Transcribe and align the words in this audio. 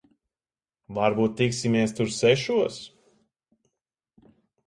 Varbūt 0.97 1.35
tiksimies 1.41 1.93
tur 1.99 2.09
sešos? 2.15 2.79